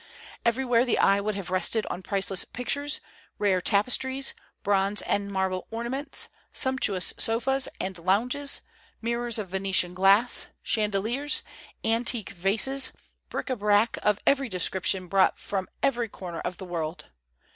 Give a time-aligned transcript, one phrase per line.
[0.43, 3.01] Everywhere the eye would have rested on priceless pictures,
[3.37, 8.61] rare tapestries, bronze and marble ornaments, sumptuous sofas and lounges,
[8.99, 11.43] mirrors of Venetian glass, chandeliers,
[11.85, 12.93] antique vases,
[13.29, 17.05] bric à brac of every description brought from every corner of the world.